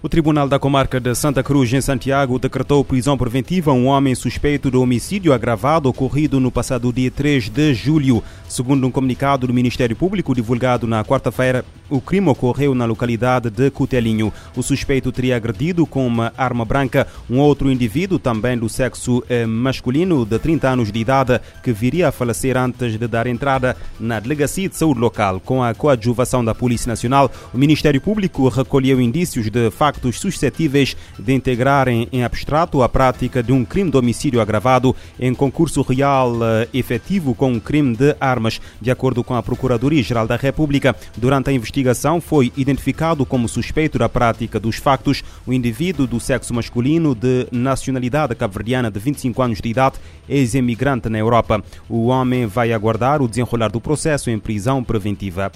[0.00, 4.14] O Tribunal da Comarca de Santa Cruz, em Santiago, decretou prisão preventiva a um homem
[4.14, 8.22] suspeito de homicídio agravado ocorrido no passado dia 3 de julho.
[8.48, 13.70] Segundo um comunicado do Ministério Público divulgado na quarta-feira, o crime ocorreu na localidade de
[13.70, 14.32] Cutelinho.
[14.56, 19.46] O suspeito teria agredido com uma arma branca um outro indivíduo, também do sexo eh,
[19.46, 24.20] masculino, de 30 anos de idade, que viria a falecer antes de dar entrada na
[24.20, 25.40] Delegacia de Saúde Local.
[25.40, 31.32] Com a coadjuvação da Polícia Nacional, o Ministério Público recolheu indícios de factos suscetíveis de
[31.32, 36.68] integrarem em abstrato a prática de um crime de homicídio agravado em concurso real eh,
[36.74, 38.60] efetivo com um crime de armas.
[38.80, 41.77] De acordo com a Procuradoria-Geral da República, durante a investigação
[42.20, 48.34] foi identificado como suspeito da prática dos factos o indivíduo do sexo masculino de nacionalidade
[48.34, 49.98] cabo-verdiana de 25 anos de idade,
[50.28, 51.62] ex-emigrante na Europa.
[51.88, 55.52] O homem vai aguardar o desenrolar do processo em prisão preventiva.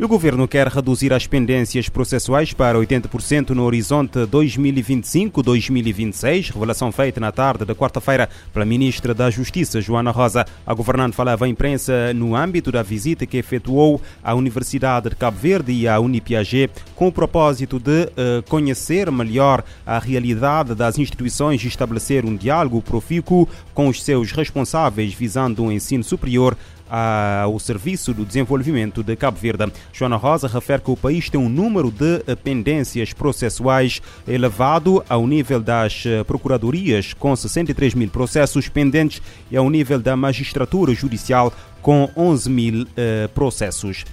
[0.00, 7.32] O governo quer reduzir as pendências processuais para 80% no horizonte 2025-2026, revelação feita na
[7.32, 10.46] tarde da quarta-feira pela ministra da Justiça, Joana Rosa.
[10.64, 15.36] A governante falava à imprensa no âmbito da visita que efetuou à Universidade de Cabo
[15.36, 18.08] Verde e à Unipiaget com o propósito de uh,
[18.48, 25.12] conhecer melhor a realidade das instituições e estabelecer um diálogo profícuo com os seus responsáveis
[25.12, 26.56] visando um ensino superior
[26.90, 29.72] ao Serviço do Desenvolvimento de Cabo Verde.
[29.92, 35.60] Joana Rosa refere que o país tem um número de pendências processuais elevado ao nível
[35.60, 42.50] das procuradorias, com 63 mil processos pendentes, e ao nível da magistratura judicial, com 11
[42.50, 44.04] mil uh, processos.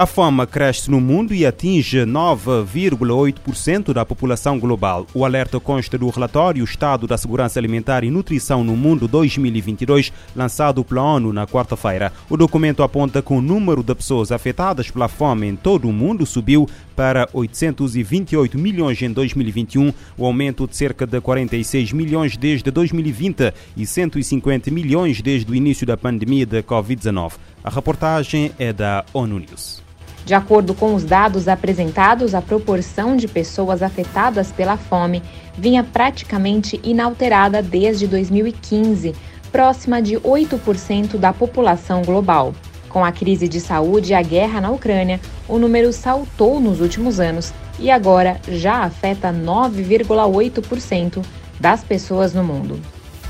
[0.00, 5.06] A fome cresce no mundo e atinge 9,8% da população global.
[5.12, 10.82] O alerta consta do relatório Estado da Segurança Alimentar e Nutrição no Mundo 2022, lançado
[10.82, 12.14] pela ONU na quarta-feira.
[12.30, 16.24] O documento aponta que o número de pessoas afetadas pela fome em todo o mundo
[16.24, 16.66] subiu
[16.96, 23.84] para 828 milhões em 2021, o aumento de cerca de 46 milhões desde 2020 e
[23.84, 27.32] 150 milhões desde o início da pandemia da Covid-19.
[27.62, 29.89] A reportagem é da ONU News.
[30.24, 35.22] De acordo com os dados apresentados, a proporção de pessoas afetadas pela fome
[35.56, 39.14] vinha praticamente inalterada desde 2015,
[39.50, 42.54] próxima de 8% da população global.
[42.88, 47.20] Com a crise de saúde e a guerra na Ucrânia, o número saltou nos últimos
[47.20, 51.24] anos e agora já afeta 9,8%
[51.58, 52.80] das pessoas no mundo.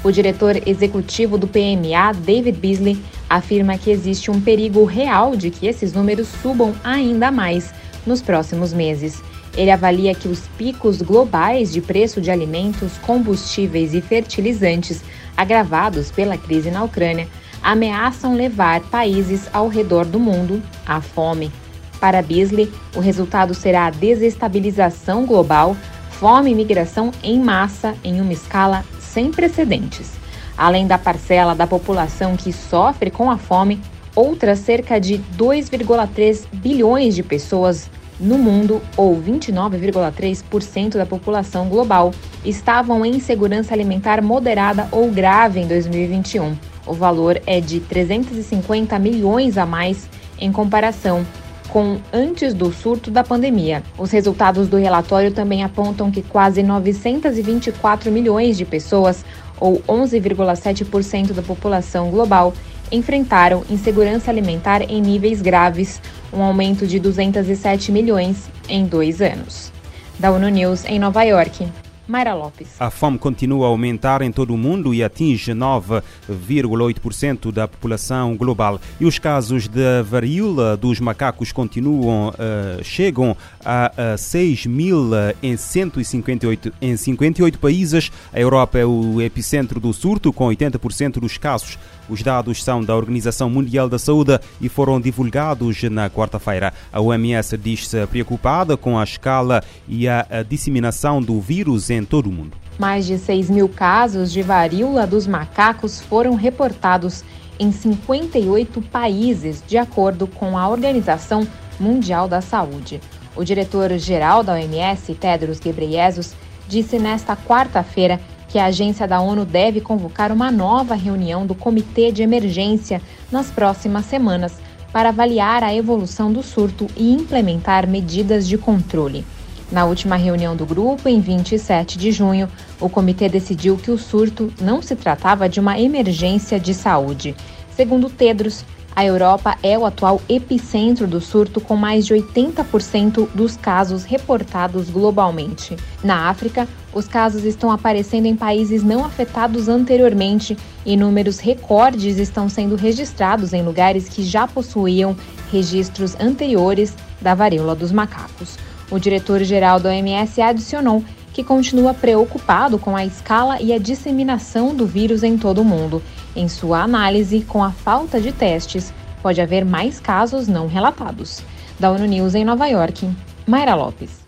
[0.02, 5.66] O diretor executivo do PMA, David Beasley, afirma que existe um perigo real de que
[5.66, 7.74] esses números subam ainda mais
[8.06, 9.22] nos próximos meses.
[9.54, 15.02] Ele avalia que os picos globais de preço de alimentos, combustíveis e fertilizantes,
[15.36, 17.28] agravados pela crise na Ucrânia,
[17.62, 21.52] ameaçam levar países ao redor do mundo à fome.
[22.00, 25.76] Para Beasley, o resultado será a desestabilização global,
[26.12, 30.12] fome e migração em massa em uma escala sem precedentes.
[30.56, 33.80] Além da parcela da população que sofre com a fome,
[34.14, 42.12] outras cerca de 2,3 bilhões de pessoas no mundo, ou 29,3% da população global,
[42.44, 46.54] estavam em insegurança alimentar moderada ou grave em 2021.
[46.86, 51.24] O valor é de 350 milhões a mais em comparação
[51.72, 53.82] com antes do surto da pandemia.
[53.96, 59.24] Os resultados do relatório também apontam que quase 924 milhões de pessoas,
[59.58, 62.52] ou 11,7% da população global,
[62.90, 66.00] enfrentaram insegurança alimentar em níveis graves,
[66.32, 69.72] um aumento de 207 milhões em dois anos.
[70.18, 71.68] Da ONU News em Nova York.
[72.10, 72.68] Mayra Lopes.
[72.78, 78.80] A fome continua a aumentar em todo o mundo e atinge 9,8% da população global.
[78.98, 85.10] E os casos de varíola dos macacos continuam, uh, chegam a, a 6 mil
[85.42, 88.10] em 158 em 58 países.
[88.32, 91.78] A Europa é o epicentro do surto, com 80% dos casos
[92.10, 96.74] os dados são da Organização Mundial da Saúde e foram divulgados na quarta-feira.
[96.92, 102.32] A OMS diz-se preocupada com a escala e a disseminação do vírus em todo o
[102.32, 102.56] mundo.
[102.78, 107.22] Mais de 6 mil casos de varíola dos macacos foram reportados
[107.58, 111.46] em 58 países, de acordo com a Organização
[111.78, 113.00] Mundial da Saúde.
[113.36, 116.34] O diretor-geral da OMS, Tedros Ghebreyesus,
[116.66, 122.10] disse nesta quarta-feira que a agência da ONU deve convocar uma nova reunião do Comitê
[122.10, 123.00] de Emergência
[123.30, 124.54] nas próximas semanas
[124.92, 129.24] para avaliar a evolução do surto e implementar medidas de controle.
[129.70, 132.48] Na última reunião do grupo, em 27 de junho,
[132.80, 137.36] o comitê decidiu que o surto não se tratava de uma emergência de saúde.
[137.76, 138.64] Segundo Tedros,
[139.00, 144.90] a Europa é o atual epicentro do surto, com mais de 80% dos casos reportados
[144.90, 145.74] globalmente.
[146.04, 150.54] Na África, os casos estão aparecendo em países não afetados anteriormente
[150.84, 155.16] e números recordes estão sendo registrados em lugares que já possuíam
[155.50, 158.58] registros anteriores da varíola dos macacos.
[158.90, 161.02] O diretor-geral da OMS adicionou
[161.32, 166.02] que continua preocupado com a escala e a disseminação do vírus em todo o mundo.
[166.34, 168.92] Em sua análise, com a falta de testes,
[169.22, 171.42] pode haver mais casos não relatados.
[171.78, 173.10] Da ONU News em Nova York,
[173.46, 174.19] Mayra Lopes.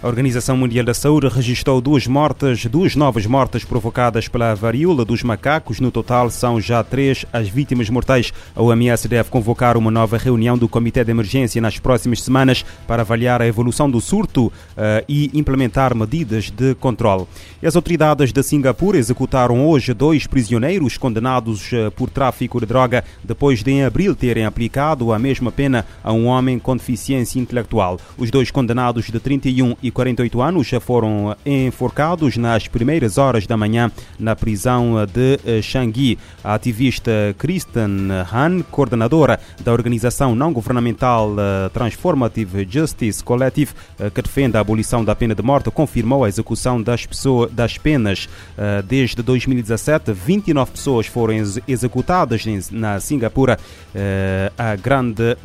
[0.00, 5.24] A Organização Mundial da Saúde registrou duas mortes, duas novas mortes provocadas pela varíola dos
[5.24, 5.80] macacos.
[5.80, 8.32] No total, são já três as vítimas mortais.
[8.54, 13.02] A OMS deve convocar uma nova reunião do Comitê de Emergência nas próximas semanas para
[13.02, 14.52] avaliar a evolução do surto uh,
[15.08, 17.26] e implementar medidas de controle.
[17.60, 23.64] As autoridades de Singapura executaram hoje dois prisioneiros condenados uh, por tráfico de droga depois
[23.64, 27.98] de, em abril, terem aplicado a mesma pena a um homem com deficiência intelectual.
[28.16, 33.56] Os dois condenados de 31 e 48 anos já foram enforcados nas primeiras horas da
[33.56, 36.18] manhã na prisão de eh, Changi.
[36.42, 44.22] A ativista Kristen Han, coordenadora da organização não governamental eh, Transformative Justice Collective, eh, que
[44.22, 48.28] defende a abolição da pena de morte, confirmou a execução das, pessoas, das penas
[48.86, 50.12] desde 2017.
[50.12, 51.34] 29 pessoas foram
[51.66, 53.58] executadas na Singapura,
[54.56, 55.36] a grande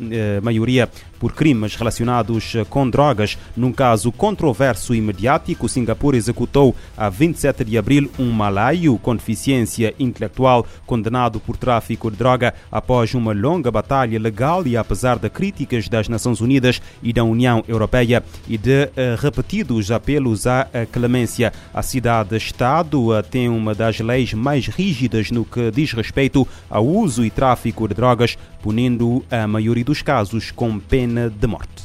[0.42, 0.88] maioria
[1.18, 3.38] por crimes relacionados com drogas.
[3.56, 9.94] Num caso controverso e mediático, Singapura executou a 27 de abril um malaio com deficiência
[9.96, 15.88] intelectual condenado por tráfico de droga após uma longa batalha legal e apesar de críticas
[15.88, 18.90] das Nações Unidas e da União Europeia e de uh,
[19.20, 21.52] repetidos apelos à uh, clemência.
[21.72, 27.24] A cidade-estado uh, tem uma das leis mais rígidas no que diz respeito ao uso
[27.24, 31.84] e tráfico de drogas, punindo a maioria dos casos com pena de morte.